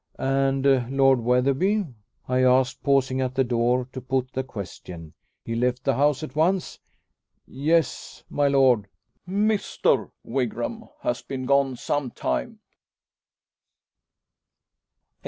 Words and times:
"And 0.17 0.65
Lord 0.97 1.19
Wetherby?" 1.19 1.85
I 2.27 2.41
asked, 2.43 2.81
pausing 2.81 3.21
at 3.21 3.35
the 3.35 3.43
door 3.43 3.87
to 3.93 4.01
put 4.01 4.31
the 4.33 4.43
question. 4.43 5.13
"He 5.45 5.53
left 5.53 5.83
the 5.83 5.93
house 5.93 6.23
at 6.23 6.35
once?" 6.35 6.79
"Yes, 7.45 8.23
my 8.27 8.47
lord, 8.47 8.87
Mr. 9.29 10.09
Wigram 10.25 10.89
has 11.01 11.21
been 11.21 11.45
gone 11.45 11.75
some 11.75 12.09
time." 12.09 12.61